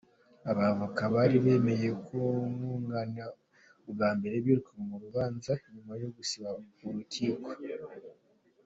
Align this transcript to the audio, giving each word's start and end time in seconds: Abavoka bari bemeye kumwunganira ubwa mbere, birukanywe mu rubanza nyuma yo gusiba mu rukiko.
Abavoka 0.51 1.01
bari 1.13 1.37
bemeye 1.45 1.87
kumwunganira 2.05 3.25
ubwa 3.89 4.09
mbere, 4.17 4.35
birukanywe 4.45 4.83
mu 4.91 4.97
rubanza 5.03 5.51
nyuma 5.73 5.93
yo 6.01 6.09
gusiba 6.15 6.49
mu 6.81 6.89
rukiko. 6.95 7.49